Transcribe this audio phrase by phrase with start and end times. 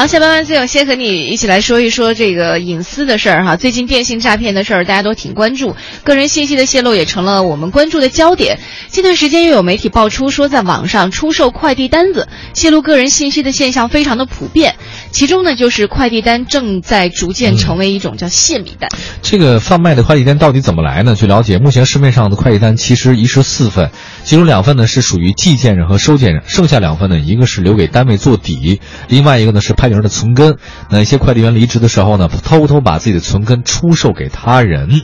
[0.00, 3.56] 好，下班万岁，我，先和你一起来说一说这个隐私的事儿哈。
[3.56, 8.58] 最近电信诈骗的事儿，大家都挺关注，个人信息的泄露也成了我们关注的焦点。
[8.88, 14.76] 近段时间又有媒体爆出说，在网上出售快递单子、泄露个人信息的现象非常的普遍，
[15.10, 18.90] 其中呢，就是快递单正在逐渐成为一种叫泄密单。
[19.22, 21.14] 这个贩卖的快递单到底怎么来呢？
[21.14, 23.90] 据了解，目前市面上的快递单其实一式四份，
[24.24, 30.56] 其中两份呢是属于寄件人和收件人，剩下两份呢，一个是留给单位做底，另外一个呢是拍名的存根。
[30.88, 35.02] 那一些快递员离职的时候呢，偷偷把自己的存根出售给他人。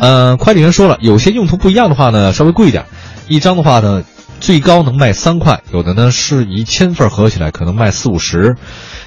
[0.00, 2.86] 嗯，快递员说了，有些用途不一样的话呢，稍微贵一点，
[3.28, 4.02] 一张的话呢，
[4.44, 8.56] 最高能卖三块，有的呢是一千份合起来可能卖四五十。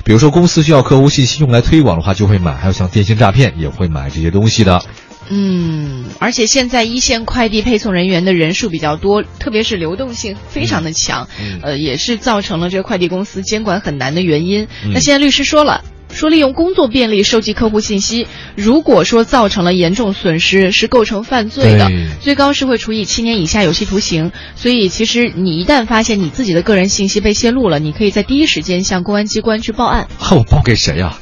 [0.03, 4.83] 比如说公司需要客户信息用来推广的话，就会买；还有像电信诈骗也会买这些东西的。
[5.29, 11.27] 嗯，而且现在一线快递配送人员的人数比较多，特别是流动性非常的强，
[11.61, 14.67] 呃，也是造成了这个快递公司监管很难的原因。
[14.91, 15.83] 那现在律师说了，
[16.17, 21.91] 说利用工作便利收集客户信息，如果说造成了严重损失，是构成犯罪的，
[22.21, 24.31] 最高是会处以七年以下有期徒刑。
[24.55, 30.07] 所以，其实你一旦发现你自己的个人信息被泄露了，你可以在第一时间向公安机关去报案。
[30.31, 31.19] 我报给谁呀？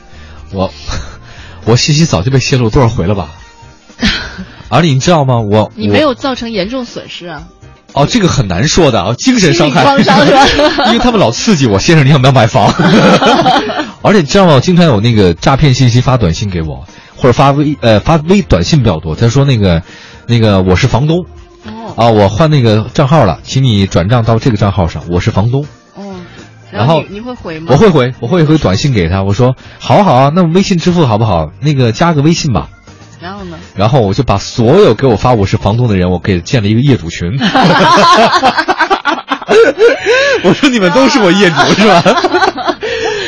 [0.54, 0.74] 我，
[1.66, 3.32] 我信息早就被泄露多少回了吧？
[4.70, 5.42] 而你知道吗？
[5.42, 7.44] 我你没有造成严重损失啊？
[7.92, 9.84] 哦，这个很难说的啊，精神伤害？
[10.88, 12.74] 因为他们老刺激我，先生，你要不要买房？
[14.06, 14.60] 而且你知道吗？
[14.60, 19.16] 经常有那个诈骗信息发短信给我，或者发微呃发微短信比较多。
[19.16, 19.82] 他说那个，
[20.28, 21.26] 那个我是房东，
[21.66, 25.66] 哦，啊，我换那个账号了，请你转账到这个账号上，我是房东。
[25.96, 26.14] 哦，
[26.72, 27.70] 然后你会回吗？
[27.72, 31.50] 我会回，我会回短信给他，我说好好啊，那微信支付好不好？
[31.60, 32.70] 那个加个微信吧。
[33.20, 33.58] 然后呢？
[33.76, 37.32] 然后我就把所有给我发我是房东的人，我给建了一个业主群。
[40.44, 42.04] 我说你们都是我业主是吧？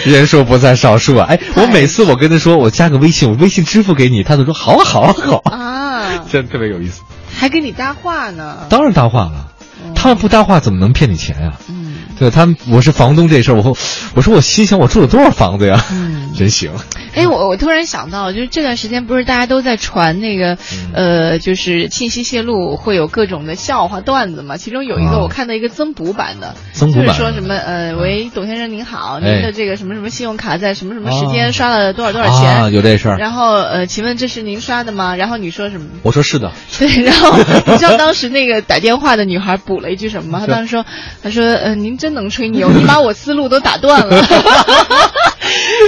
[0.07, 1.27] 人数不在少数啊！
[1.29, 7.01] 哎，我每次我跟他说我加个微信，我微信支付给你，他都说好好好啊， 真特别有意思。
[7.37, 8.65] 还跟你搭话呢？
[8.69, 9.51] 当然搭话了，
[9.93, 11.53] 他们不搭话怎么能骗你钱呀？
[11.69, 11.76] 嗯，
[12.19, 13.77] 对他们，我是房东这事儿，我
[14.15, 15.83] 我说我心想我住了多少房子呀？
[15.91, 16.71] 嗯，真行。
[17.15, 20.57] 哎，我我突然想到，就是这段时间不是大家都在传那个，
[20.93, 24.57] 呃，就是信息泄露会有各种的笑话段子嘛？
[24.57, 32.63] 其中有一个我看到一个增补版的，就是说什么呃，喂，董先生您好，您的这个什么什么信用卡在什么什么时间刷了多少多少钱？
[32.63, 33.17] 啊，有这事儿。
[33.17, 35.15] 然后呃，请问这是您刷的吗？
[35.15, 35.87] 然后你说什么？
[36.03, 36.51] 我说是的。
[36.77, 37.35] 对，然后
[37.65, 40.39] 你知道当时那个打电话的女孩补了一句什么吗？
[40.39, 40.85] 她当时说，
[41.23, 44.23] 她说呃，您真能吹牛，你把 我思路都打断了。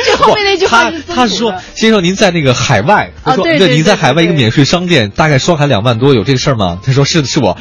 [0.06, 6.78] 这后面那句话是他是说，先生您在那个海外，他说对您在海外一个免税商店，大概刷卡两万多，有这个事儿吗？
[6.86, 7.58] 他说是的，是我，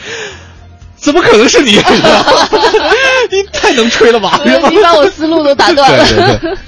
[0.97, 1.75] 怎么可能是你？
[3.31, 4.41] 你太能吹了吧？
[4.45, 6.05] 你把我思路都打断了。
[6.05, 6.59] 对对对。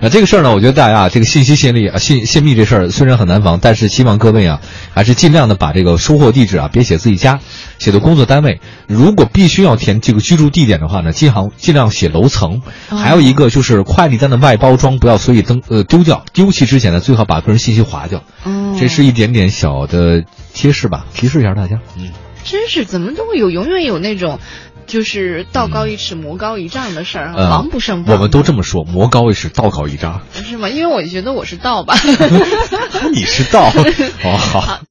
[0.00, 4.60] 啊，这个事儿呢，我觉得大家啊，这个信息泄密啊，信泄密这事儿虽然很难防，但是希望各位啊，
[4.94, 7.40] 还是尽量的把这个收货地址啊，别写自己家，
[7.78, 8.60] 写的工作单位。
[8.86, 12.62] 如果必须要填这个居住地点的话呢，尽行尽量写楼层。
[12.88, 18.22] 还有一个就是快递单的外包装不要随意登呃丢掉，丢弃之前呢，最好把个人信息划掉。
[18.44, 20.22] 哦，这是一点点小的
[20.54, 21.80] 贴士吧，提示一下大家。
[21.96, 22.10] 嗯，
[22.44, 24.38] 真是怎么都会有，永远有那种。
[24.90, 28.16] 就是道高一尺，魔高一丈的事儿，防不胜防。
[28.16, 30.68] 我们都这么说，魔高一尺，道高一丈，是吗？
[30.68, 31.94] 因为我觉得我是道吧。
[33.14, 33.70] 你是道，
[34.24, 34.80] 哦好。